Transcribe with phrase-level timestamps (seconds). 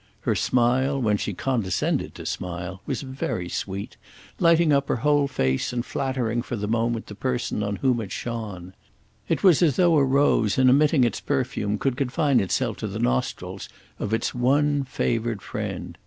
[0.21, 3.97] Her smile, when she condescended to smile, was very sweet,
[4.39, 8.11] lighting up her whole face and flattering for the moment the person on whom it
[8.11, 8.73] shone.
[9.29, 12.97] It was as though a rose in emitting its perfume could confine itself to the
[12.97, 13.69] nostrils
[13.99, 15.99] of its one favoured friend.